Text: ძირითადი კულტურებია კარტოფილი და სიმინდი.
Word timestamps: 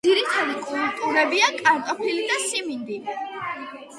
ძირითადი 0.05 0.53
კულტურებია 0.67 1.49
კარტოფილი 1.59 2.25
და 2.31 2.39
სიმინდი. 2.47 2.99